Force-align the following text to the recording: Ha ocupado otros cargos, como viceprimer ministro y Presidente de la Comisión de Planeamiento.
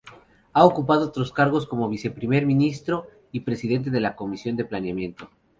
Ha 0.53 0.65
ocupado 0.65 1.05
otros 1.05 1.31
cargos, 1.31 1.67
como 1.67 1.87
viceprimer 1.87 2.47
ministro 2.47 3.05
y 3.31 3.41
Presidente 3.41 3.91
de 3.91 3.99
la 3.99 4.15
Comisión 4.15 4.55
de 4.57 4.65
Planeamiento. 4.65 5.29